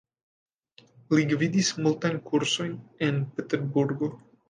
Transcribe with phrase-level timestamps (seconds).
[1.17, 2.77] Li gvidis multajn kursojn
[3.11, 4.15] en Peterburgo.